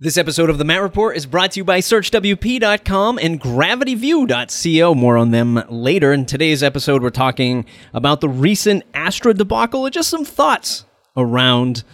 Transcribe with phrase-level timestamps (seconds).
[0.00, 4.92] This episode of the Matt Report is brought to you by SearchWP.com and GravityView.co.
[4.92, 6.12] More on them later.
[6.12, 10.84] In today's episode, we're talking about the recent Astra debacle and just some thoughts
[11.16, 11.84] around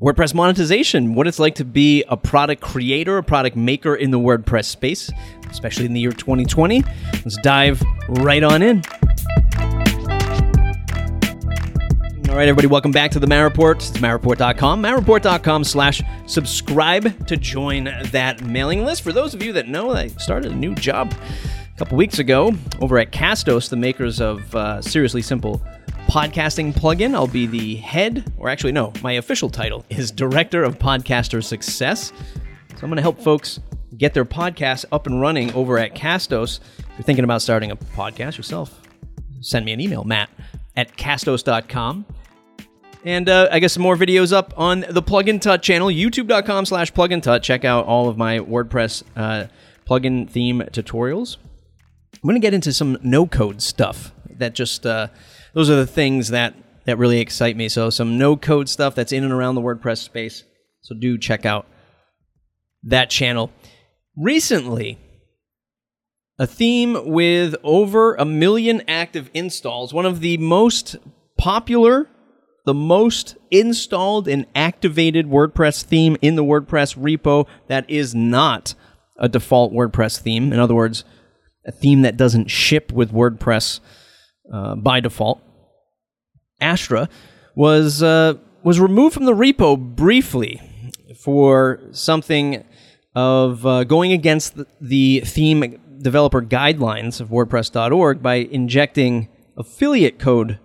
[0.00, 4.18] WordPress monetization, what it's like to be a product creator, a product maker in the
[4.18, 5.10] WordPress space,
[5.50, 6.82] especially in the year 2020.
[7.12, 8.82] Let's dive right on in.
[12.28, 13.76] All right, everybody, welcome back to the Matt Report.
[13.76, 19.02] It's mattreport.com, mattreport.com slash subscribe to join that mailing list.
[19.02, 22.52] For those of you that know, I started a new job a couple weeks ago
[22.80, 25.62] over at Castos, the makers of uh, Seriously Simple
[26.08, 27.14] podcasting plugin.
[27.14, 32.08] I'll be the head, or actually, no, my official title is Director of Podcaster Success.
[32.08, 33.60] So I'm going to help folks
[33.96, 36.58] get their podcasts up and running over at Castos.
[36.78, 38.80] If you're thinking about starting a podcast yourself,
[39.40, 40.28] send me an email, matt
[40.76, 42.04] at castos.com.
[43.06, 46.92] And uh, I guess some more videos up on the Plugin Tut channel, youtube.com slash
[46.92, 47.40] plugin tut.
[47.40, 49.46] Check out all of my WordPress uh,
[49.88, 51.36] plugin theme tutorials.
[52.14, 55.06] I'm going to get into some no code stuff that just, uh,
[55.54, 56.54] those are the things that,
[56.86, 57.68] that really excite me.
[57.68, 60.42] So, some no code stuff that's in and around the WordPress space.
[60.80, 61.68] So, do check out
[62.82, 63.52] that channel.
[64.16, 64.98] Recently,
[66.40, 70.96] a theme with over a million active installs, one of the most
[71.38, 72.08] popular
[72.66, 78.74] the most installed and activated WordPress theme in the WordPress repo that is not
[79.16, 80.52] a default WordPress theme.
[80.52, 81.04] In other words,
[81.64, 83.80] a theme that doesn't ship with WordPress
[84.52, 85.40] uh, by default.
[86.60, 87.08] Astra
[87.54, 90.60] was uh, was removed from the repo briefly
[91.22, 92.64] for something
[93.14, 100.58] of uh, going against the, the theme developer guidelines of WordPress.org by injecting affiliate code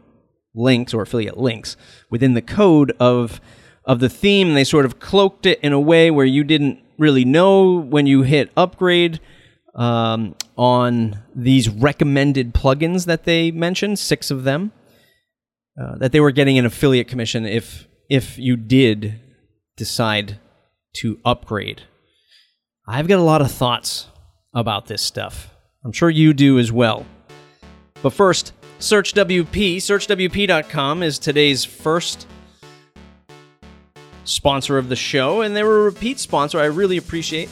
[0.54, 1.78] links or affiliate links
[2.10, 3.40] within the code of
[3.86, 4.54] of the theme.
[4.54, 8.22] They sort of cloaked it in a way where you didn't really know when you
[8.22, 9.20] hit upgrade
[9.76, 14.72] um, on these recommended plugins that they mentioned, six of them,
[15.82, 19.20] uh, that they were getting an affiliate commission if if you did
[19.78, 20.40] decide
[20.94, 21.84] to upgrade.
[22.88, 24.08] I've got a lot of thoughts
[24.54, 25.50] about this stuff.
[25.86, 27.06] I'm sure you do as well.
[28.02, 28.52] But first,
[28.82, 29.78] SearchWP.
[29.78, 32.26] SearchWP.com is today's first
[34.24, 36.60] sponsor of the show, and they were a repeat sponsor.
[36.60, 37.48] I really appreciate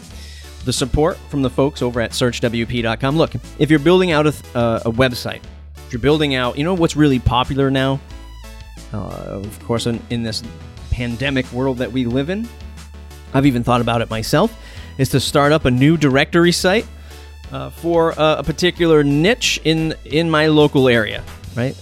[0.66, 3.16] the support from the folks over at SearchWP.com.
[3.16, 5.42] Look, if you're building out a, uh, a website,
[5.86, 8.00] if you're building out, you know what's really popular now?
[8.92, 10.42] Uh, of course, in, in this
[10.90, 12.50] pandemic world that we live in,
[13.36, 14.60] I've even thought about it myself,
[14.98, 16.88] is to start up a new directory site
[17.52, 21.24] uh, for a, a particular niche in in my local area,
[21.56, 21.76] right?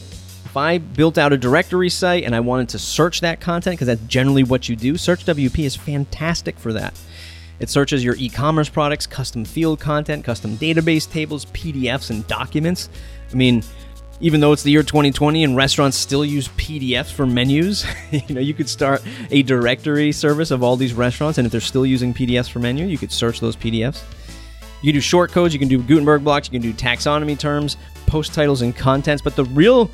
[0.45, 3.87] If I built out a directory site and I wanted to search that content, because
[3.87, 6.97] that's generally what you do, Search WP is fantastic for that.
[7.59, 12.89] It searches your e commerce products, custom field content, custom database tables, PDFs, and documents.
[13.31, 13.63] I mean,
[14.19, 18.41] even though it's the year 2020 and restaurants still use PDFs for menus, you know,
[18.41, 22.13] you could start a directory service of all these restaurants, and if they're still using
[22.13, 24.01] PDFs for menu, you could search those PDFs.
[24.81, 27.77] You can do short codes, you can do Gutenberg blocks, you can do taxonomy terms,
[28.05, 29.21] post titles, and contents.
[29.21, 29.89] But the real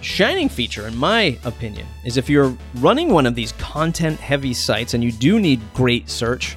[0.00, 4.94] shining feature, in my opinion, is if you're running one of these content heavy sites
[4.94, 6.56] and you do need great search,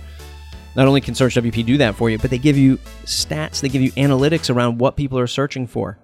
[0.75, 3.69] not only can Search WP do that for you, but they give you stats, they
[3.69, 5.97] give you analytics around what people are searching for.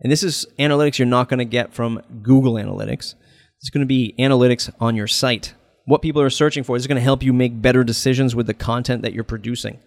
[0.00, 3.14] And this is analytics you're not going to get from Google Analytics.
[3.60, 5.54] It's going to be analytics on your site.
[5.84, 8.54] What people are searching for is going to help you make better decisions with the
[8.54, 9.78] content that you're producing.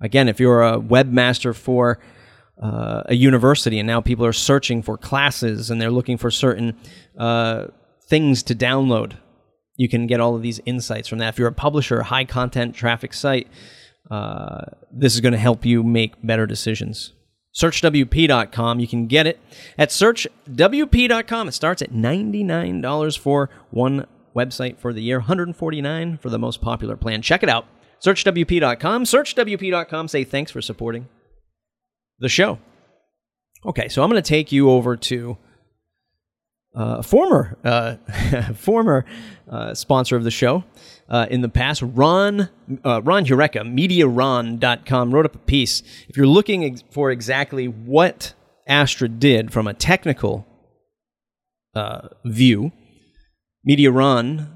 [0.00, 1.98] Again, if you're a webmaster for
[2.62, 6.76] uh, a university and now people are searching for classes and they're looking for certain
[7.18, 7.66] uh,
[8.06, 9.16] things to download,
[9.76, 11.30] you can get all of these insights from that.
[11.30, 13.48] If you're a publisher, a high content traffic site,
[14.10, 14.62] uh,
[14.92, 17.12] this is going to help you make better decisions.
[17.54, 19.40] SearchWP.com, you can get it
[19.78, 21.48] at SearchWP.com.
[21.48, 26.96] It starts at $99 for one website for the year, 149 for the most popular
[26.96, 27.22] plan.
[27.22, 27.66] Check it out.
[28.04, 29.04] SearchWP.com.
[29.04, 30.08] SearchWP.com.
[30.08, 31.08] Say thanks for supporting
[32.18, 32.58] the show.
[33.64, 35.38] Okay, so I'm going to take you over to
[36.74, 37.96] uh, former uh,
[38.54, 39.06] former
[39.48, 40.64] uh, sponsor of the show
[41.08, 42.48] uh, in the past, Ron
[42.84, 45.82] uh, Ron Huereca, MediaRon.com, wrote up a piece.
[46.08, 48.34] If you're looking ex- for exactly what
[48.66, 50.46] Astra did from a technical
[51.74, 52.72] uh, view,
[53.68, 54.48] MediaRon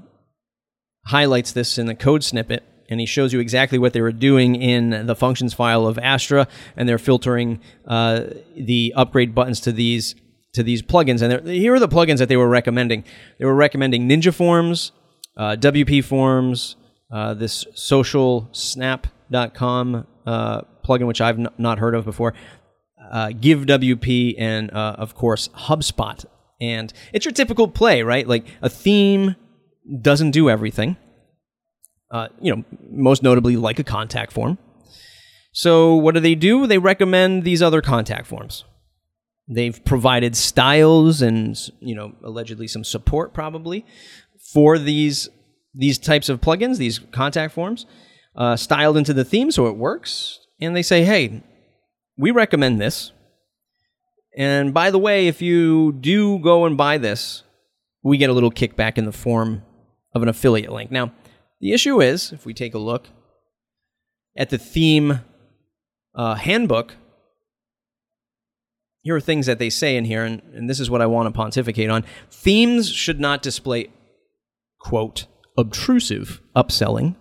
[1.05, 4.55] highlights this in the code snippet and he shows you exactly what they were doing
[4.55, 8.23] in the functions file of Astra, and they're filtering uh,
[8.57, 10.15] the upgrade buttons to these
[10.53, 11.21] to these plugins.
[11.21, 13.03] And here are the plugins that they were recommending.
[13.37, 14.91] They were recommending Ninja Forms,
[15.37, 16.75] uh, WP Forms,
[17.11, 22.33] uh, this socialsnap.com uh, plugin, which I've n- not heard of before,
[23.11, 26.25] uh, GiveWP, and uh, of course, HubSpot.
[26.61, 28.27] And it's your typical play, right?
[28.27, 29.35] Like a theme
[30.01, 30.97] doesn't do everything.
[32.11, 34.57] Uh, you know, most notably, like a contact form.
[35.51, 36.67] So, what do they do?
[36.67, 38.65] They recommend these other contact forms.
[39.47, 43.85] They've provided styles and, you know, allegedly some support probably
[44.53, 45.29] for these
[45.73, 47.85] these types of plugins, these contact forms,
[48.35, 50.39] uh, styled into the theme so it works.
[50.59, 51.43] And they say, hey,
[52.17, 53.11] we recommend this.
[54.35, 57.43] And by the way, if you do go and buy this,
[58.03, 59.63] we get a little kickback in the form
[60.13, 60.91] of an affiliate link.
[60.91, 61.11] Now,
[61.59, 63.07] the issue is, if we take a look
[64.35, 65.21] at the theme
[66.15, 66.95] uh, handbook,
[69.01, 71.27] here are things that they say in here, and, and this is what I want
[71.27, 72.03] to pontificate on.
[72.29, 73.89] Themes should not display,
[74.79, 75.25] quote,
[75.57, 77.15] obtrusive upselling.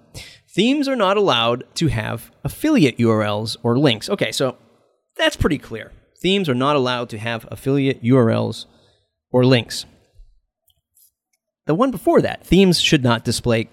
[0.48, 4.08] Themes are not allowed to have affiliate URLs or links.
[4.10, 4.56] Okay, so
[5.16, 5.92] that's pretty clear.
[6.20, 8.66] Themes are not allowed to have affiliate URLs
[9.30, 9.84] or links.
[11.66, 13.68] The one before that, themes should not display,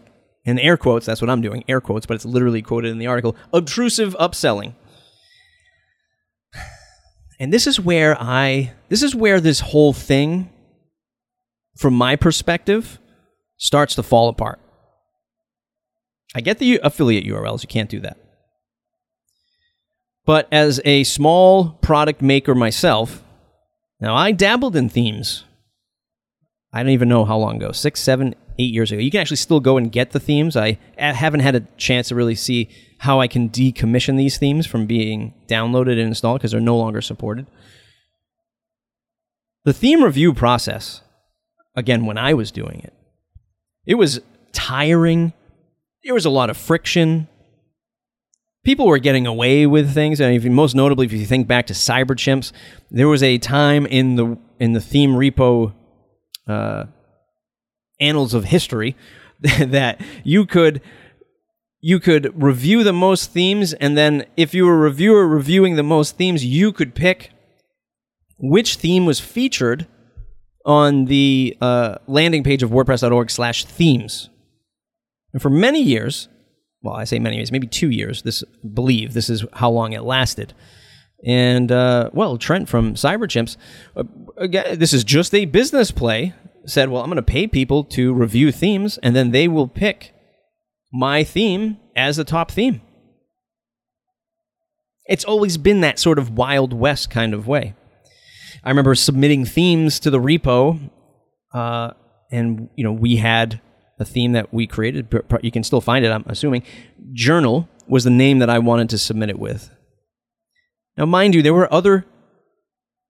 [0.46, 3.08] in air quotes, that's what I'm doing, air quotes, but it's literally quoted in the
[3.08, 4.76] article, obtrusive upselling.
[7.40, 10.50] And this is where I, this is where this whole thing,
[11.78, 13.00] from my perspective,
[13.58, 14.60] starts to fall apart.
[16.34, 18.18] I get the affiliate URLs, you can't do that.
[20.26, 23.24] But as a small product maker myself,
[24.00, 25.44] now I dabbled in themes.
[26.74, 29.02] I don't even know how long ago, six, seven, eight years ago.
[29.02, 30.56] You can actually still go and get the themes.
[30.56, 32.70] I haven't had a chance to really see
[33.00, 37.02] how I can decommission these themes from being downloaded and installed because they're no longer
[37.02, 37.46] supported.
[39.66, 41.02] The theme review process,
[41.76, 42.94] again, when I was doing it,
[43.86, 44.22] it was
[44.54, 45.34] tiring.
[46.04, 47.28] There was a lot of friction.
[48.64, 52.52] People were getting away with things, and most notably, if you think back to Cyberchimps,
[52.90, 55.74] there was a time in the in the theme repo
[56.48, 56.86] uh,
[58.00, 58.96] annals of history
[59.40, 60.82] that you could
[61.82, 65.84] you could review the most themes, and then if you were a reviewer reviewing the
[65.84, 67.32] most themes, you could pick
[68.40, 69.86] which theme was featured
[70.66, 74.30] on the uh, landing page of WordPress.org slash themes.
[75.32, 76.28] And for many years,
[76.82, 78.44] well, I say many years, maybe two years, this
[78.74, 80.54] believe this is how long it lasted.
[81.26, 83.58] And, uh, well, Trent from Cyberchimps,
[83.96, 84.04] uh,
[84.38, 86.34] again, this is just a business play,
[86.66, 90.14] said, well, I'm going to pay people to review themes, and then they will pick
[90.92, 92.82] my theme as the top theme.
[95.08, 97.76] It's always been that sort of Wild West kind of way.
[98.64, 100.90] I remember submitting themes to the repo,
[101.54, 101.92] uh,
[102.32, 103.62] and you know we had
[104.00, 105.08] a theme that we created.
[105.42, 106.64] You can still find it, I'm assuming.
[107.14, 109.70] Journal was the name that I wanted to submit it with.
[110.98, 112.06] Now, mind you, there were other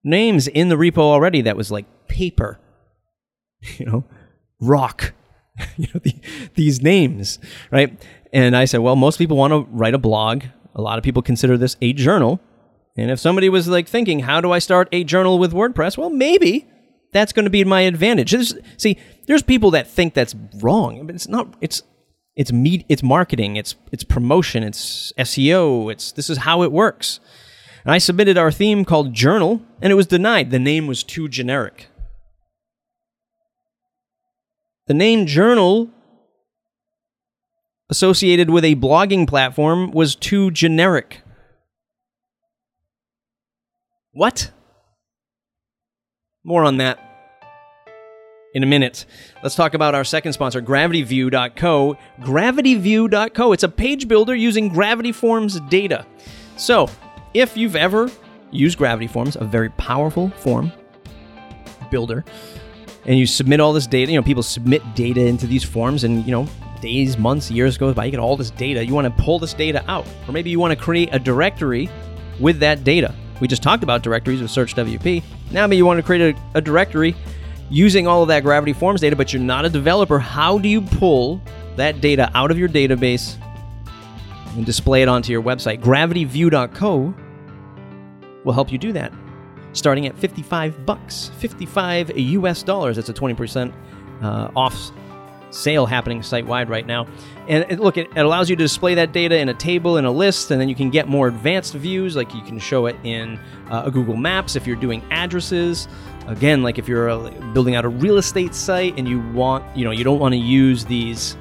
[0.03, 2.59] names in the repo already that was like paper,
[3.77, 4.03] you know,
[4.59, 5.13] rock,
[5.77, 6.15] you know, the,
[6.55, 7.39] these names,
[7.71, 7.99] right?
[8.33, 10.43] And I said, well, most people want to write a blog.
[10.75, 12.39] A lot of people consider this a journal.
[12.97, 15.97] And if somebody was like thinking, how do I start a journal with WordPress?
[15.97, 16.67] Well, maybe
[17.11, 18.31] that's going to be my advantage.
[18.31, 18.97] There's, see,
[19.27, 21.55] there's people that think that's wrong, but it's not.
[21.61, 21.81] It's
[22.35, 22.85] it's me.
[22.89, 23.55] It's marketing.
[23.55, 24.63] It's it's promotion.
[24.63, 25.91] It's SEO.
[25.91, 27.19] It's this is how it works.
[27.85, 30.51] And I submitted our theme called Journal, and it was denied.
[30.51, 31.87] The name was too generic.
[34.87, 35.89] The name Journal
[37.89, 41.21] associated with a blogging platform was too generic.
[44.11, 44.51] What?
[46.43, 46.99] More on that
[48.53, 49.05] in a minute.
[49.43, 51.97] Let's talk about our second sponsor, GravityView.co.
[52.21, 56.05] GravityView.co, it's a page builder using Gravity Forms data.
[56.57, 56.89] So,
[57.33, 58.09] if you've ever
[58.51, 60.71] used Gravity Forms, a very powerful form
[61.91, 62.23] builder,
[63.05, 66.25] and you submit all this data, you know, people submit data into these forms and,
[66.25, 66.47] you know,
[66.81, 68.83] days, months, years goes by, you get all this data.
[68.85, 70.05] You want to pull this data out.
[70.27, 71.89] Or maybe you want to create a directory
[72.39, 73.13] with that data.
[73.39, 75.23] We just talked about directories with Search WP.
[75.51, 77.15] Now maybe you want to create a, a directory
[77.69, 80.19] using all of that Gravity Forms data, but you're not a developer.
[80.19, 81.41] How do you pull
[81.75, 83.37] that data out of your database
[84.55, 85.81] and display it onto your website?
[85.81, 87.13] GravityView.co
[88.43, 89.11] will help you do that
[89.75, 92.95] starting at 55 bucks, 55 US dollars.
[92.95, 93.71] That's a 20%
[94.21, 94.91] uh, off
[95.51, 97.07] sale happening site wide right now.
[97.47, 100.05] And it, look, it, it, allows you to display that data in a table, in
[100.05, 102.15] a list, and then you can get more advanced views.
[102.15, 103.39] Like you can show it in
[103.69, 105.87] uh, a Google Maps if you're doing addresses.
[106.27, 109.85] Again, like if you're uh, building out a real estate site and you want, you
[109.85, 111.37] know, you don't want to use these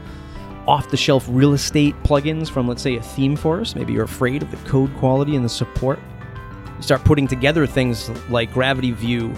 [0.66, 3.76] off the shelf real estate plugins from, let's say, a theme forest.
[3.76, 5.98] Maybe you're afraid of the code quality and the support.
[6.84, 9.34] Start putting together things like Gravity View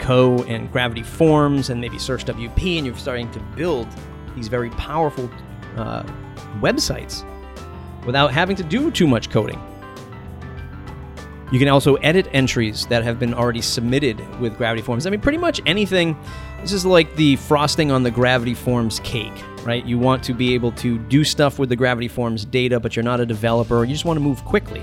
[0.00, 3.86] Co and Gravity Forms and maybe Search WP, and you're starting to build
[4.34, 5.30] these very powerful
[5.76, 6.02] uh,
[6.58, 7.24] websites
[8.04, 9.62] without having to do too much coding.
[11.52, 15.06] You can also edit entries that have been already submitted with Gravity Forms.
[15.06, 16.18] I mean, pretty much anything.
[16.62, 19.86] This is like the frosting on the Gravity Forms cake, right?
[19.86, 23.04] You want to be able to do stuff with the Gravity Forms data, but you're
[23.04, 23.84] not a developer.
[23.84, 24.82] You just want to move quickly.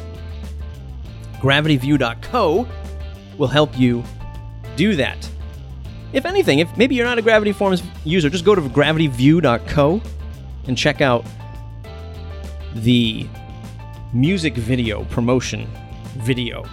[1.44, 2.66] GravityView.co
[3.38, 4.02] will help you
[4.78, 5.30] do that.
[6.14, 10.02] If anything, if maybe you're not a Gravity Forms user, just go to gravityview.co
[10.68, 11.26] and check out
[12.76, 13.28] the
[14.14, 15.68] music video promotion
[16.18, 16.64] video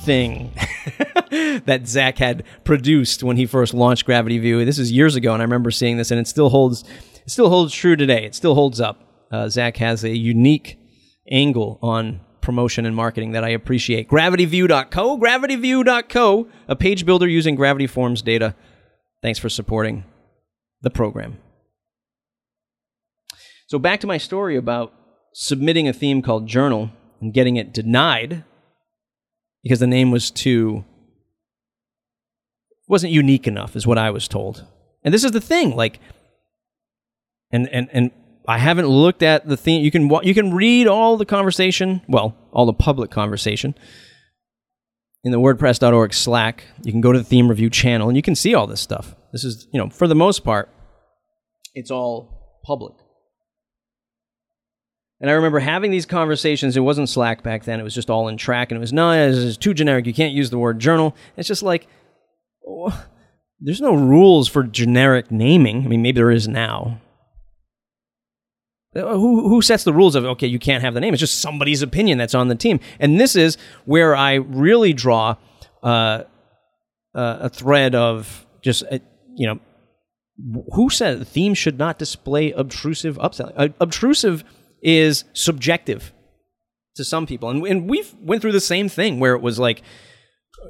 [0.00, 0.52] thing
[1.66, 4.64] that Zach had produced when he first launched Gravity View.
[4.64, 6.82] This is years ago, and I remember seeing this, and it still holds.
[7.26, 8.24] It still holds true today.
[8.24, 9.04] It still holds up.
[9.30, 10.78] Uh, Zach has a unique
[11.30, 14.08] angle on promotion and marketing that I appreciate.
[14.08, 18.54] GravityView.co, GravityView.co, a page builder using Gravity Forms data.
[19.22, 20.04] Thanks for supporting
[20.82, 21.38] the program.
[23.66, 24.94] So back to my story about
[25.34, 26.90] submitting a theme called Journal
[27.20, 28.44] and getting it denied
[29.62, 30.84] because the name was too
[32.86, 34.64] wasn't unique enough is what I was told.
[35.04, 36.00] And this is the thing like
[37.50, 38.10] and and and
[38.48, 42.34] I haven't looked at the theme you can you can read all the conversation, well,
[42.50, 43.74] all the public conversation
[45.22, 46.64] in the wordpress.org Slack.
[46.82, 49.14] You can go to the theme review channel and you can see all this stuff.
[49.32, 50.70] This is, you know, for the most part
[51.74, 52.94] it's all public.
[55.20, 56.76] And I remember having these conversations.
[56.76, 57.80] It wasn't Slack back then.
[57.80, 58.68] It was just all in Trac.
[58.68, 60.06] And it was, no, it's too generic.
[60.06, 61.14] You can't use the word journal.
[61.36, 61.86] It's just like,
[62.66, 63.04] oh,
[63.60, 65.84] there's no rules for generic naming.
[65.84, 67.00] I mean, maybe there is now.
[68.98, 71.14] Uh, who, who sets the rules of, okay, you can't have the name?
[71.14, 72.80] It's just somebody's opinion that's on the team.
[72.98, 75.36] And this is where I really draw
[75.82, 76.24] uh,
[77.14, 78.98] uh, a thread of just, uh,
[79.34, 79.60] you know,
[80.74, 83.54] who said the theme should not display obtrusive upselling?
[83.56, 84.44] Uh, obtrusive
[84.82, 86.12] is subjective
[86.94, 89.82] to some people, and and we've went through the same thing where it was like,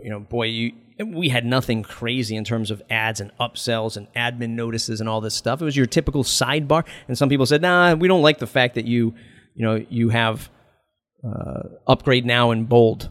[0.03, 0.73] you know, boy, you
[1.07, 5.21] we had nothing crazy in terms of ads and upsells and admin notices and all
[5.21, 5.61] this stuff.
[5.63, 8.75] It was your typical sidebar, and some people said, nah, we don't like the fact
[8.75, 9.15] that you,
[9.55, 10.51] you know, you have
[11.25, 13.11] uh, upgrade now in bold.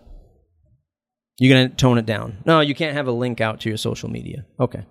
[1.37, 2.37] You're gonna tone it down.
[2.45, 4.45] No, you can't have a link out to your social media.
[4.59, 4.83] Okay.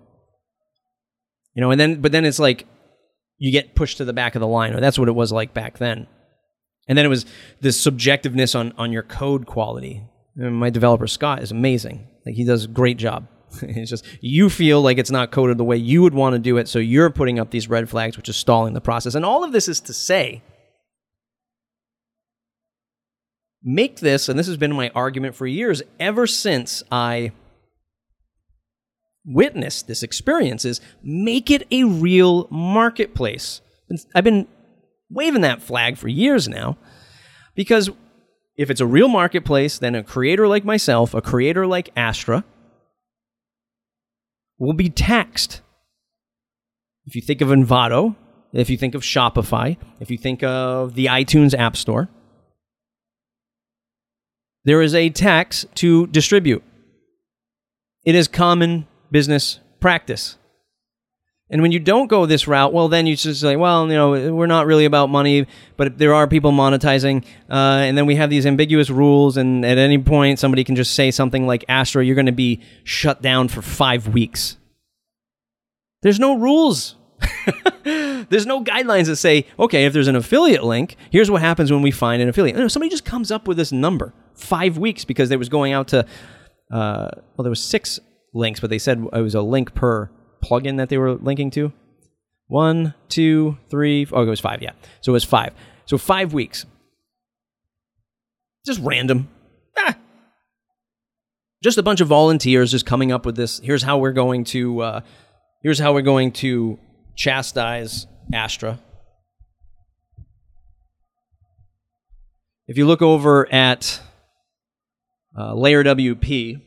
[1.53, 2.67] You know, and then but then it's like
[3.37, 5.53] you get pushed to the back of the line, or that's what it was like
[5.53, 6.07] back then.
[6.87, 7.25] And then it was
[7.59, 10.03] this subjectiveness on on your code quality.
[10.37, 13.27] My developer Scott is amazing; like he does a great job.
[13.61, 16.57] it's just you feel like it's not coded the way you would want to do
[16.57, 19.15] it, so you're putting up these red flags, which is stalling the process.
[19.15, 20.41] And all of this is to say,
[23.63, 27.31] make this, and this has been my argument for years, ever since I
[29.25, 33.61] witnessed this experience is make it a real marketplace.
[34.15, 34.47] I've been
[35.09, 36.77] waving that flag for years now
[37.55, 37.89] because
[38.57, 42.43] if it's a real marketplace, then a creator like myself, a creator like Astra,
[44.57, 45.61] will be taxed.
[47.05, 48.15] If you think of Envato,
[48.51, 52.09] if you think of Shopify, if you think of the iTunes App Store,
[54.65, 56.63] there is a tax to distribute.
[58.03, 60.37] It is common business practice.
[61.49, 64.33] And when you don't go this route, well, then you just say, well, you know,
[64.33, 67.23] we're not really about money, but there are people monetizing.
[67.49, 70.93] Uh, and then we have these ambiguous rules, and at any point, somebody can just
[70.93, 74.57] say something like, Astra, you're going to be shut down for five weeks.
[76.01, 76.95] There's no rules.
[77.83, 81.81] there's no guidelines that say, okay, if there's an affiliate link, here's what happens when
[81.81, 82.57] we find an affiliate.
[82.57, 85.87] No, somebody just comes up with this number, five weeks, because they was going out
[85.89, 85.99] to,
[86.71, 88.01] uh, well, there was six
[88.33, 91.71] links, but they said it was a link per plugin that they were linking to.
[92.47, 94.07] One, two, three.
[94.11, 94.61] Oh, it was five.
[94.61, 95.53] Yeah, so it was five.
[95.85, 96.65] So five weeks.
[98.65, 99.29] Just random.
[99.77, 99.97] Ah.
[101.63, 103.59] Just a bunch of volunteers just coming up with this.
[103.59, 104.79] Here's how we're going to.
[104.81, 105.01] Uh,
[105.61, 106.79] here's how we're going to
[107.15, 108.79] chastise Astra.
[112.67, 114.01] If you look over at
[115.37, 116.61] uh, Layer WP,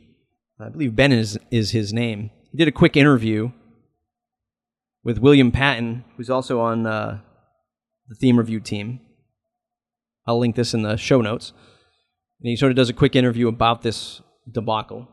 [0.58, 2.30] I believe Ben is, is his name.
[2.50, 3.52] He did a quick interview
[5.02, 7.20] with William Patton, who's also on uh,
[8.08, 9.00] the theme review team.
[10.26, 11.52] I'll link this in the show notes.
[12.40, 15.08] And he sort of does a quick interview about this debacle.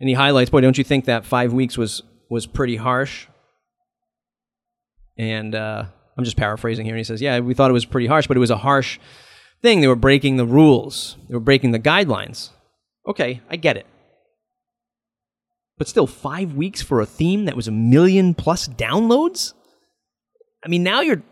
[0.00, 3.28] And he highlights, boy, don't you think that five weeks was, was pretty harsh?
[5.16, 5.84] And uh,
[6.16, 6.94] I'm just paraphrasing here.
[6.94, 8.98] And he says, Yeah, we thought it was pretty harsh, but it was a harsh
[9.60, 9.80] thing.
[9.80, 12.50] They were breaking the rules, they were breaking the guidelines.
[13.06, 13.86] Okay, I get it.
[15.78, 19.54] But still, five weeks for a theme that was a million plus downloads?
[20.64, 21.22] I mean, now you're.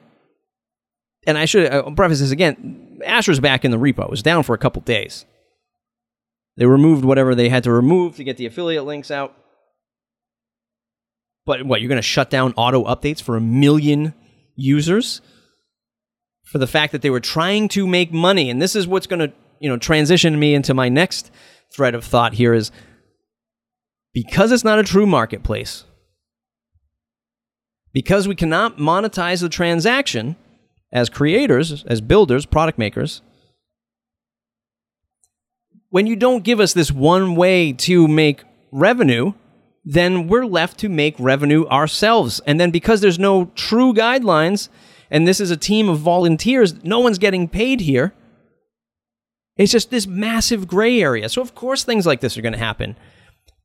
[1.26, 3.00] And I should I'll preface this again.
[3.04, 4.04] Astra's back in the repo.
[4.04, 5.26] It was down for a couple days.
[6.56, 9.35] They removed whatever they had to remove to get the affiliate links out.
[11.47, 14.14] But what, you're going to shut down auto updates for a million
[14.56, 15.20] users?
[16.44, 18.50] For the fact that they were trying to make money.
[18.50, 21.30] And this is what's going to, you know, transition me into my next
[21.73, 22.73] thread of thought here is
[24.12, 25.85] because it's not a true marketplace,
[27.93, 30.37] because we cannot monetize the transaction
[30.93, 33.23] as creators, as builders, product makers,
[35.90, 39.33] when you don't give us this one way to make revenue,
[39.85, 42.40] then we're left to make revenue ourselves.
[42.47, 44.69] And then because there's no true guidelines,
[45.11, 48.14] and this is a team of volunteers, no one's getting paid here.
[49.57, 51.29] It's just this massive gray area.
[51.29, 52.97] So, of course, things like this are going to happen.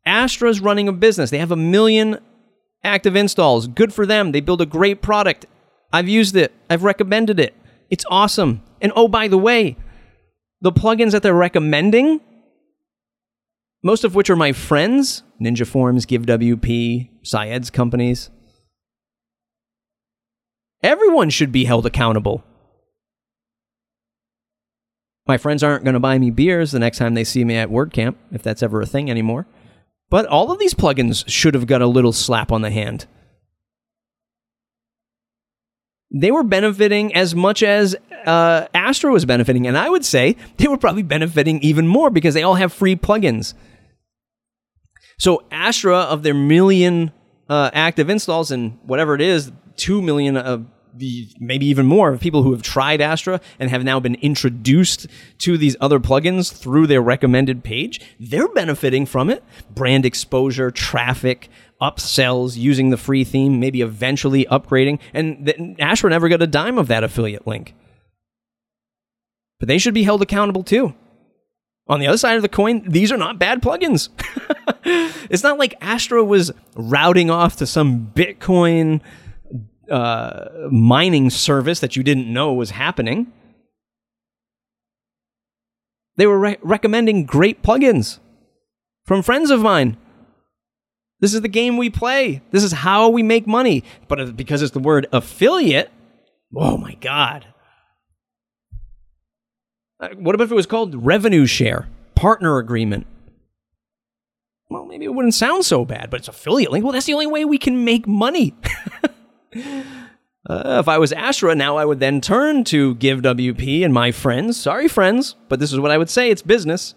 [0.05, 1.29] Astra's running a business.
[1.29, 2.19] They have a million
[2.83, 3.67] active installs.
[3.67, 4.31] Good for them.
[4.31, 5.45] They build a great product.
[5.91, 7.55] I've used it, I've recommended it.
[7.89, 8.61] It's awesome.
[8.81, 9.77] And oh, by the way,
[10.61, 12.21] the plugins that they're recommending,
[13.83, 18.29] most of which are my friends Ninja Forms, GiveWP, Syed's companies.
[20.81, 22.43] Everyone should be held accountable.
[25.27, 27.69] My friends aren't going to buy me beers the next time they see me at
[27.69, 29.47] WordCamp, if that's ever a thing anymore.
[30.09, 33.07] But all of these plugins should have got a little slap on the hand.
[36.11, 37.95] They were benefiting as much as
[38.25, 42.33] uh, Astra was benefiting, and I would say they were probably benefiting even more because
[42.33, 43.53] they all have free plugins.
[45.17, 47.11] So Astra, of their million
[47.49, 50.65] uh, active installs and whatever it is, two million of
[51.39, 55.07] maybe even more of people who have tried Astra and have now been introduced
[55.39, 59.43] to these other plugins through their recommended page, they're benefiting from it.
[59.73, 61.49] Brand exposure, traffic,
[61.81, 64.99] upsells using the free theme, maybe eventually upgrading.
[65.13, 67.73] And th- Astra never got a dime of that affiliate link.
[69.59, 70.93] But they should be held accountable too.
[71.87, 74.09] On the other side of the coin, these are not bad plugins.
[75.29, 79.01] it's not like Astra was routing off to some Bitcoin
[79.89, 83.31] uh, mining service that you didn't know was happening.
[86.17, 88.19] They were re- recommending great plugins
[89.05, 89.97] from friends of mine.
[91.19, 92.41] This is the game we play.
[92.51, 93.83] This is how we make money.
[94.07, 95.91] But because it's the word affiliate,
[96.55, 97.47] oh my God.
[99.99, 103.07] Uh, what if it was called revenue share, partner agreement?
[104.69, 106.83] Well, maybe it wouldn't sound so bad, but it's affiliate link.
[106.83, 108.53] Well, that's the only way we can make money.
[110.47, 114.57] Uh, if I was Astra now, I would then turn to GiveWP and my friends.
[114.59, 116.29] Sorry, friends, but this is what I would say.
[116.29, 116.93] It's business.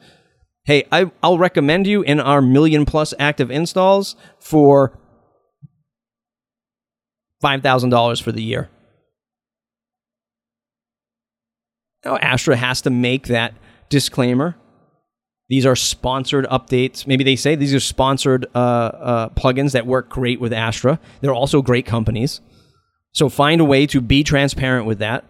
[0.64, 4.98] Hey, I, I'll recommend you in our million plus active installs for
[7.42, 8.68] $5,000 for the year.
[12.04, 13.54] Now, Astra has to make that
[13.88, 14.56] disclaimer.
[15.48, 17.06] These are sponsored updates.
[17.06, 21.00] Maybe they say these are sponsored uh, uh, plugins that work great with Astra.
[21.20, 22.40] They're also great companies.
[23.12, 25.24] So find a way to be transparent with that.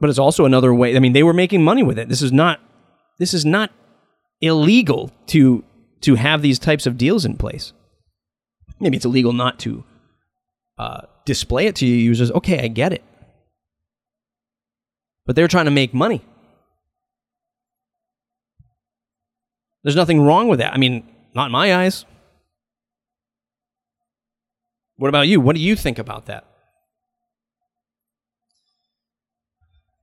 [0.00, 0.94] But it's also another way.
[0.94, 2.08] I mean, they were making money with it.
[2.08, 2.60] This is not
[3.18, 3.70] this is not
[4.40, 5.64] illegal to
[6.02, 7.72] to have these types of deals in place.
[8.80, 9.84] Maybe it's illegal not to
[10.76, 12.30] uh, display it to your users.
[12.32, 13.04] Okay, I get it.
[15.24, 16.22] But they're trying to make money.
[19.82, 20.72] There's nothing wrong with that.
[20.72, 22.04] I mean, not in my eyes.
[24.96, 25.40] What about you?
[25.40, 26.46] What do you think about that?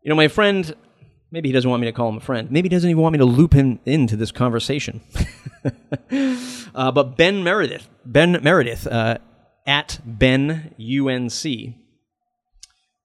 [0.03, 0.75] You know, my friend,
[1.31, 2.51] maybe he doesn't want me to call him a friend.
[2.51, 5.01] Maybe he doesn't even want me to loop him into this conversation.
[6.75, 9.19] uh, but Ben Meredith, Ben Meredith, uh,
[9.65, 11.75] at Ben UNC,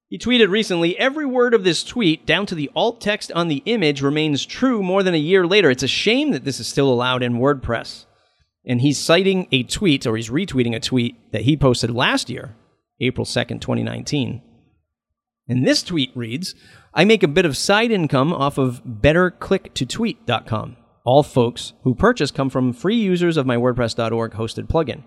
[0.09, 3.62] he tweeted recently Every word of this tweet, down to the alt text on the
[3.67, 5.71] image, remains true more than a year later.
[5.71, 8.07] It's a shame that this is still allowed in WordPress
[8.64, 12.57] and he's citing a tweet or he's retweeting a tweet that he posted last year,
[13.01, 14.43] April 2nd, 2019.
[15.49, 16.55] And this tweet reads
[16.95, 20.77] I make a bit of side income off of betterclicktotweet.com.
[21.05, 25.03] All folks who purchase come from free users of my WordPress.org hosted plugin.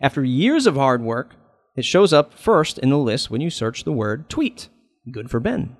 [0.00, 1.34] After years of hard work,
[1.78, 4.68] it shows up first in the list when you search the word tweet.
[5.10, 5.76] Good for Ben.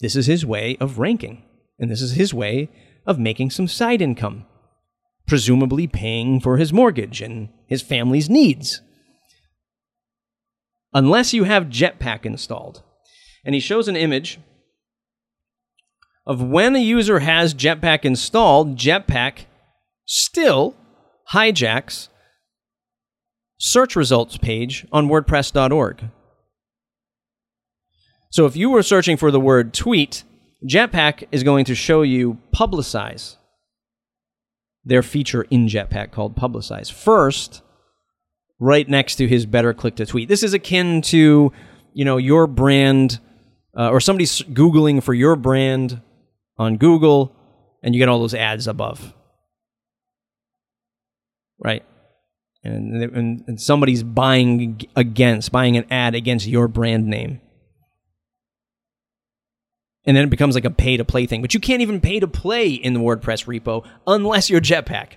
[0.00, 1.44] This is his way of ranking,
[1.78, 2.68] and this is his way
[3.06, 4.46] of making some side income
[5.28, 8.80] presumably paying for his mortgage and his family's needs.
[10.92, 12.82] unless you have Jetpack installed.
[13.44, 14.38] And he shows an image
[16.26, 19.44] of when a user has Jetpack installed, Jetpack
[20.04, 20.74] still
[21.32, 22.08] hijacks
[23.58, 26.10] search results page on WordPress.org.
[28.30, 30.24] So if you were searching for the word tweet,
[30.66, 33.36] Jetpack is going to show you publicize
[34.84, 36.90] their feature in Jetpack called publicize.
[36.90, 37.62] First,
[38.58, 40.28] right next to his better click to tweet.
[40.28, 41.52] This is akin to,
[41.94, 43.18] you know, your brand
[43.76, 46.00] uh, or somebody's Googling for your brand
[46.58, 47.34] on Google
[47.82, 49.14] and you get all those ads above.
[51.58, 51.84] Right?
[52.64, 57.40] And, and, and somebody's buying against, buying an ad against your brand name.
[60.04, 61.42] And then it becomes like a pay to play thing.
[61.42, 65.12] But you can't even pay to play in the WordPress repo unless you're Jetpack.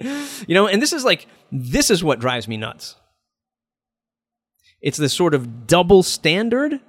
[0.48, 2.96] you know, and this is like, this is what drives me nuts.
[4.80, 6.80] It's this sort of double standard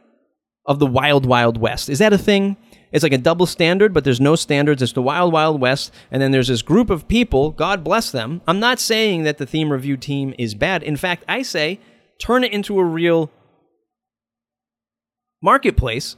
[0.66, 1.90] of the wild, wild west.
[1.90, 2.56] Is that a thing?
[2.92, 4.82] It's like a double standard, but there's no standards.
[4.82, 5.94] It's the wild, wild west.
[6.12, 8.42] And then there's this group of people, God bless them.
[8.48, 10.84] I'm not saying that the theme review team is bad.
[10.84, 11.80] In fact, I say
[12.20, 13.32] turn it into a real
[15.42, 16.18] marketplace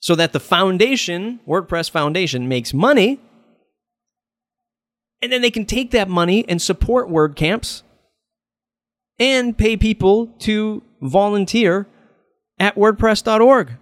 [0.00, 3.20] so that the foundation, WordPress Foundation, makes money.
[5.22, 7.82] And then they can take that money and support WordCamps
[9.18, 11.86] and pay people to volunteer
[12.58, 13.78] at WordPress.org.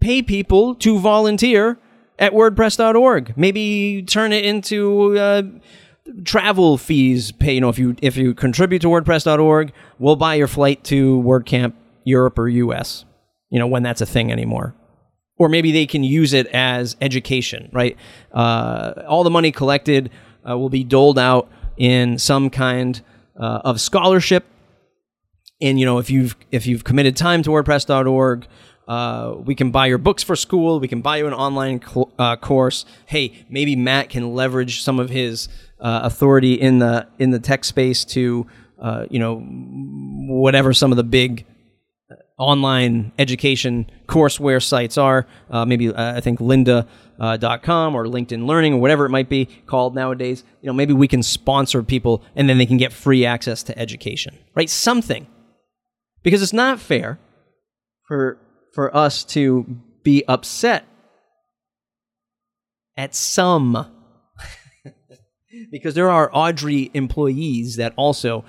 [0.00, 1.78] pay people to volunteer
[2.18, 3.34] at WordPress.org.
[3.36, 5.42] Maybe turn it into uh,
[6.24, 7.32] travel fees.
[7.32, 11.22] Pay you know if you if you contribute to WordPress.org, we'll buy your flight to
[11.22, 11.72] WordCamp
[12.04, 13.04] Europe or US.
[13.48, 14.74] You know when that's a thing anymore.
[15.38, 17.96] Or maybe they can use it as education, right?
[18.30, 20.10] Uh, all the money collected
[20.46, 23.00] uh, will be doled out in some kind
[23.40, 24.44] uh, of scholarship.
[25.62, 28.46] And you know if you've if you've committed time to WordPress.org,
[28.90, 30.80] uh, we can buy your books for school.
[30.80, 32.84] We can buy you an online co- uh, course.
[33.06, 35.48] Hey, maybe Matt can leverage some of his
[35.78, 38.48] uh, authority in the in the tech space to,
[38.80, 41.46] uh, you know, whatever some of the big
[42.10, 45.24] uh, online education courseware sites are.
[45.52, 50.42] Maybe I think Lynda.com or LinkedIn Learning or whatever it might be called nowadays.
[50.62, 53.78] You know, maybe we can sponsor people and then they can get free access to
[53.78, 54.68] education, right?
[54.68, 55.28] Something,
[56.24, 57.20] because it's not fair
[58.08, 58.36] for
[58.72, 60.84] for us to be upset
[62.96, 63.86] at some
[65.70, 68.44] because there are Audrey employees that also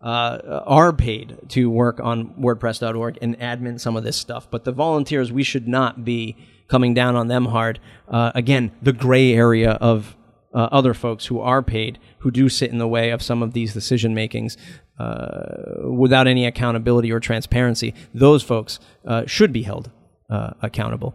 [0.00, 4.50] uh, are paid to work on WordPress.org and admin some of this stuff.
[4.50, 6.36] But the volunteers, we should not be
[6.68, 7.80] coming down on them hard.
[8.06, 10.16] Uh, again, the gray area of
[10.54, 13.52] uh, other folks who are paid, who do sit in the way of some of
[13.52, 14.56] these decision makings
[14.98, 19.90] uh, without any accountability or transparency, those folks uh, should be held
[20.30, 21.14] uh, accountable.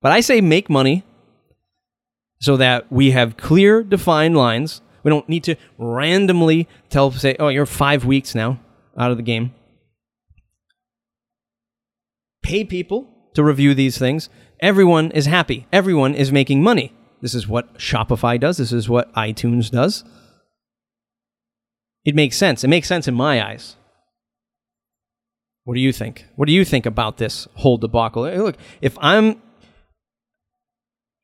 [0.00, 1.02] But I say make money
[2.40, 4.80] so that we have clear, defined lines.
[5.02, 8.60] We don't need to randomly tell, say, oh, you're five weeks now
[8.96, 9.54] out of the game.
[12.42, 14.28] Pay people to review these things.
[14.60, 15.66] Everyone is happy.
[15.72, 16.92] Everyone is making money.
[17.20, 18.58] This is what Shopify does.
[18.58, 20.04] This is what iTunes does.
[22.04, 22.64] It makes sense.
[22.64, 23.76] It makes sense in my eyes.
[25.64, 26.24] What do you think?
[26.36, 28.22] What do you think about this whole debacle?
[28.22, 29.42] Look, if I'm.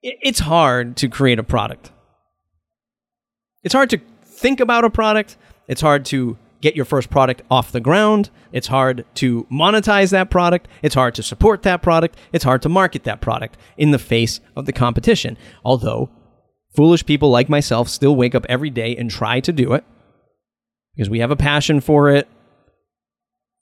[0.03, 1.91] It's hard to create a product.
[3.63, 5.39] It's hard to think about a product.
[5.67, 8.31] It's hard to get your first product off the ground.
[8.51, 10.67] It's hard to monetize that product.
[10.81, 12.17] It's hard to support that product.
[12.33, 15.37] It's hard to market that product in the face of the competition.
[15.63, 16.09] Although
[16.75, 19.85] foolish people like myself still wake up every day and try to do it
[20.97, 22.27] because we have a passion for it.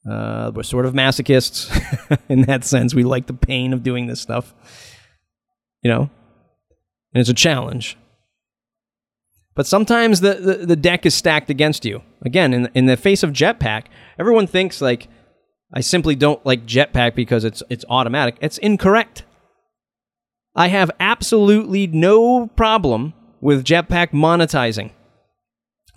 [0.08, 1.68] Uh, we're sort of masochists
[2.28, 2.94] in that sense.
[2.94, 4.54] We like the pain of doing this stuff,
[5.82, 6.08] you know,
[7.12, 7.96] and it's a challenge.
[9.54, 12.02] But sometimes the, the, the deck is stacked against you.
[12.22, 13.84] Again, in, in the face of Jetpack,
[14.18, 15.08] everyone thinks like
[15.72, 18.36] I simply don't like Jetpack because it's it's Automattic.
[18.40, 19.24] It's incorrect.
[20.54, 24.92] I have absolutely no problem with Jetpack monetizing.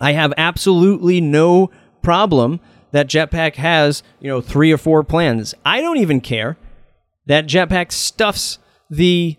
[0.00, 1.70] I have absolutely no
[2.02, 2.60] problem
[2.92, 5.54] that Jetpack has, you know, three or four plans.
[5.64, 6.56] I don't even care
[7.26, 9.36] that Jetpack stuffs the,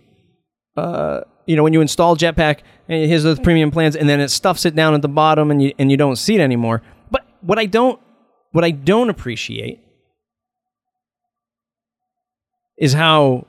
[0.76, 4.64] uh, you know, when you install Jetpack, here's the premium plans, and then it stuffs
[4.64, 6.82] it down at the bottom, and you and you don't see it anymore.
[7.10, 8.00] But what I don't,
[8.52, 9.80] what I don't appreciate
[12.78, 13.46] is how,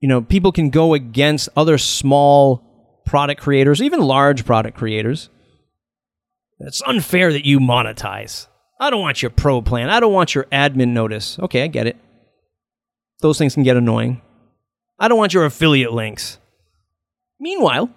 [0.00, 5.30] you know, people can go against other small product creators, even large product creators,
[6.58, 8.46] It's unfair that you monetize.
[8.80, 9.90] I don't want your pro plan.
[9.90, 11.38] I don't want your admin notice.
[11.38, 11.96] Okay, I get it.
[13.20, 14.22] Those things can get annoying.
[14.98, 16.38] I don't want your affiliate links.
[17.38, 17.90] Meanwhile,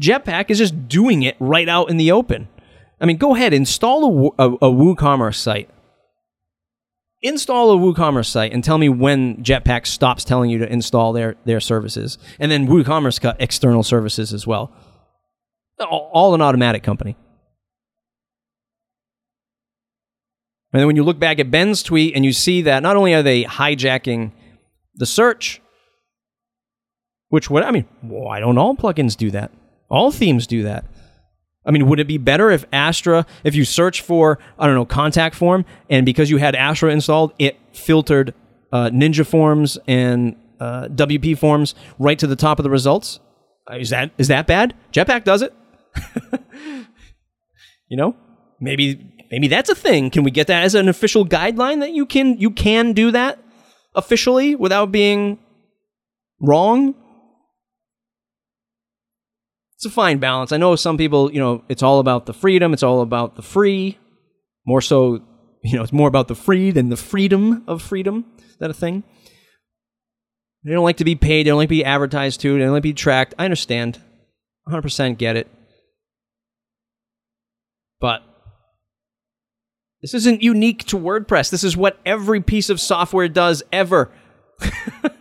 [0.00, 2.48] Jetpack is just doing it right out in the open.
[3.00, 5.70] I mean, go ahead, install a, a, a WooCommerce site.
[7.22, 11.36] Install a WooCommerce site and tell me when Jetpack stops telling you to install their,
[11.44, 12.18] their services.
[12.38, 14.72] And then WooCommerce cut external services as well.
[15.80, 17.16] All, all an Automattic company.
[20.72, 23.14] And then when you look back at Ben's tweet and you see that not only
[23.14, 24.32] are they hijacking
[24.94, 25.62] the search,
[27.28, 29.50] which what I mean, why don't all plugins do that?
[29.88, 30.84] All themes do that.
[31.64, 34.84] I mean, would it be better if Astra, if you search for, I don't know,
[34.84, 38.34] contact form, and because you had Astra installed, it filtered
[38.72, 43.18] uh, Ninja forms and uh, WP forms right to the top of the results?
[43.70, 44.74] Uh, is that is that bad?
[44.92, 45.52] Jetpack does it.
[47.88, 48.14] you know,
[48.60, 50.10] maybe maybe that's a thing.
[50.10, 53.40] Can we get that as an official guideline that you can you can do that
[53.94, 55.38] officially without being
[56.40, 56.94] wrong?
[59.76, 60.52] It's a fine balance.
[60.52, 63.42] I know some people, you know, it's all about the freedom, it's all about the
[63.42, 63.98] free.
[64.66, 65.22] More so,
[65.62, 68.24] you know, it's more about the free than the freedom of freedom.
[68.38, 69.04] Is that a thing?
[70.64, 72.72] They don't like to be paid, they don't like to be advertised to, they don't
[72.72, 73.34] like to be tracked.
[73.38, 74.00] I understand.
[74.68, 75.48] 100% get it.
[78.00, 78.22] But
[80.02, 81.50] this isn't unique to WordPress.
[81.50, 84.10] This is what every piece of software does ever.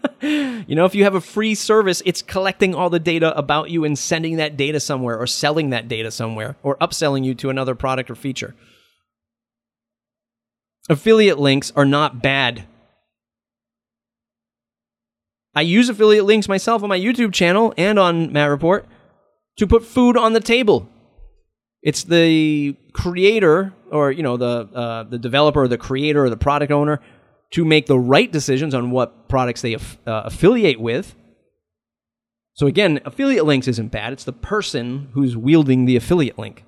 [0.67, 3.85] you know, if you have a free service, it's collecting all the data about you
[3.85, 7.75] and sending that data somewhere or selling that data somewhere or upselling you to another
[7.75, 8.55] product or feature.
[10.89, 12.65] Affiliate links are not bad.
[15.53, 18.85] I use affiliate links myself on my YouTube channel and on Matt Report
[19.57, 20.89] to put food on the table.
[21.81, 26.37] It's the creator or you know the uh, the developer or the creator or the
[26.37, 26.99] product owner
[27.55, 31.15] to make the right decisions on what products they uh, affiliate with.
[32.51, 34.11] So again, affiliate links isn't bad.
[34.11, 36.65] It's the person who's wielding the affiliate link.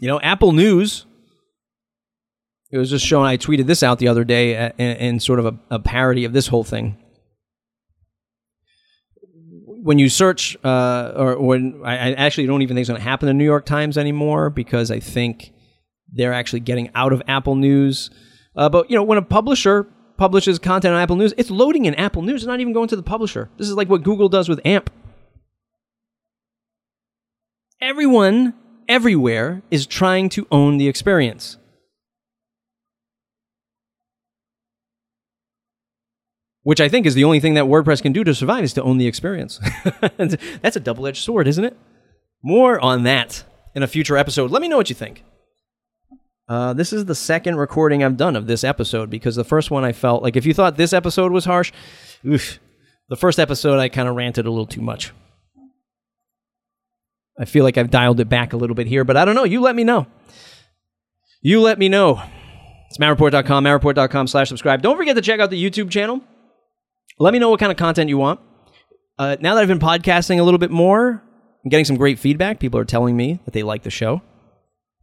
[0.00, 1.04] You know, Apple News.
[2.70, 3.26] It was just showing.
[3.26, 6.32] I tweeted this out the other day in, in sort of a, a parody of
[6.32, 6.96] this whole thing
[9.82, 13.28] when you search, uh, or when I, actually don't even think it's going to happen
[13.28, 15.52] in the New York Times anymore because I think
[16.12, 18.10] they're actually getting out of Apple News.
[18.54, 21.94] Uh, but you know, when a publisher publishes content on Apple News, it's loading in
[21.94, 22.42] Apple News.
[22.42, 23.48] It's not even going to the publisher.
[23.56, 24.90] This is like what Google does with AMP.
[27.80, 28.52] Everyone,
[28.88, 31.56] everywhere, is trying to own the experience.
[36.62, 38.82] Which I think is the only thing that WordPress can do to survive is to
[38.82, 39.60] own the experience.
[40.18, 41.76] That's a double edged sword, isn't it?
[42.42, 43.44] More on that
[43.74, 44.50] in a future episode.
[44.50, 45.24] Let me know what you think.
[46.48, 49.84] Uh, this is the second recording I've done of this episode because the first one
[49.84, 51.72] I felt like if you thought this episode was harsh,
[52.26, 52.58] oof,
[53.08, 55.12] the first episode I kind of ranted a little too much.
[57.38, 59.44] I feel like I've dialed it back a little bit here, but I don't know.
[59.44, 60.06] You let me know.
[61.40, 62.20] You let me know.
[62.88, 64.82] It's mattreport.com, mattreport.com slash subscribe.
[64.82, 66.20] Don't forget to check out the YouTube channel.
[67.18, 68.40] Let me know what kind of content you want.
[69.18, 71.22] Uh, now that I've been podcasting a little bit more,
[71.64, 72.58] I'm getting some great feedback.
[72.58, 74.22] People are telling me that they like the show.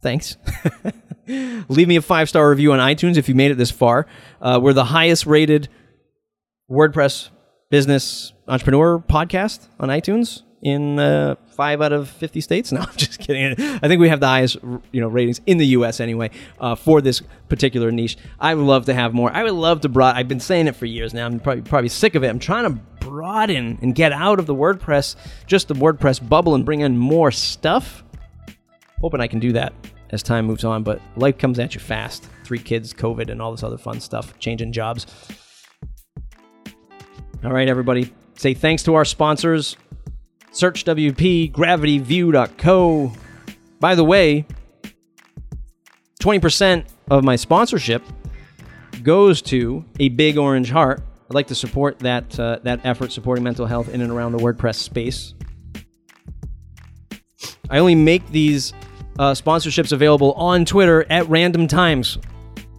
[0.00, 0.36] Thanks.
[1.28, 4.06] Leave me a five star review on iTunes if you made it this far.
[4.40, 5.68] Uh, we're the highest rated
[6.70, 7.30] WordPress
[7.70, 12.72] business entrepreneur podcast on iTunes in uh, five out of 50 states.
[12.78, 13.60] No, I'm just kidding.
[13.82, 14.56] I think we have the highest
[14.92, 16.00] you know ratings in the U.S.
[16.00, 18.16] anyway uh, for this particular niche.
[18.38, 19.32] I would love to have more.
[19.34, 20.16] I would love to broaden.
[20.16, 21.26] I've been saying it for years now.
[21.26, 22.28] I'm probably probably sick of it.
[22.28, 25.16] I'm trying to broaden and get out of the WordPress,
[25.46, 28.04] just the WordPress bubble, and bring in more stuff.
[29.00, 29.72] Hoping I can do that
[30.10, 30.82] as time moves on.
[30.82, 32.28] But life comes at you fast.
[32.44, 34.38] Three kids, COVID, and all this other fun stuff.
[34.38, 35.06] Changing jobs.
[37.44, 38.12] All right, everybody.
[38.34, 39.76] Say thanks to our sponsors.
[40.50, 43.12] Search WP, gravityview.co.
[43.80, 44.46] By the way,
[46.20, 48.02] 20% of my sponsorship
[49.02, 51.02] goes to a big orange heart.
[51.30, 54.38] I'd like to support that uh, that effort supporting mental health in and around the
[54.38, 55.34] WordPress space.
[57.70, 58.72] I only make these
[59.18, 62.18] uh, sponsorships available on Twitter at random times.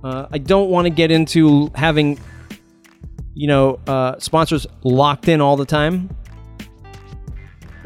[0.03, 2.19] Uh, I don't want to get into having,
[3.35, 6.09] you know, uh, sponsors locked in all the time.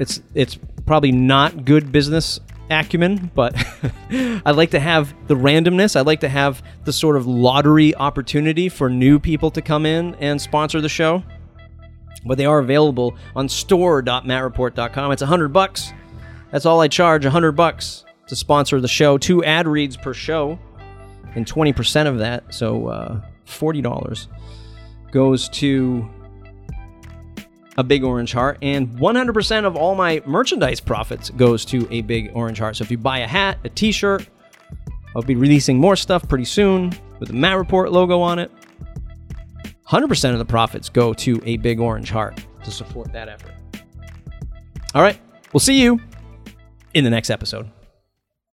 [0.04, 2.39] It's it's probably not good business
[2.70, 3.56] acumen, but
[4.46, 5.96] I like to have the randomness.
[5.96, 10.16] I like to have the sort of lottery opportunity for new people to come in
[10.16, 11.24] and sponsor the show.
[12.26, 15.12] but they are available on store.mattreport.com.
[15.12, 15.92] It's a hundred bucks.
[16.52, 19.18] That's all I charge, a hundred bucks to sponsor the show.
[19.18, 20.60] Two ad reads per show,
[21.36, 24.28] and twenty percent of that, so uh, forty dollars,
[25.12, 26.10] goes to
[27.78, 32.32] a big orange heart, and 100% of all my merchandise profits goes to a big
[32.34, 32.76] orange heart.
[32.76, 34.28] So if you buy a hat, a t-shirt,
[35.16, 38.52] I'll be releasing more stuff pretty soon with the Matt Report logo on it.
[39.88, 43.52] 100% of the profits go to a big orange heart to support that effort.
[44.96, 45.20] All right,
[45.52, 46.00] we'll see you
[46.94, 47.70] in the next episode.